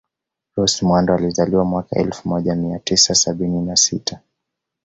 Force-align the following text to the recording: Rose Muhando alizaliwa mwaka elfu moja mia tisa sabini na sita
Rose 0.55 0.81
Muhando 0.85 1.13
alizaliwa 1.15 1.65
mwaka 1.65 1.99
elfu 1.99 2.29
moja 2.29 2.55
mia 2.55 2.79
tisa 2.79 3.15
sabini 3.15 3.61
na 3.61 3.75
sita 3.75 4.19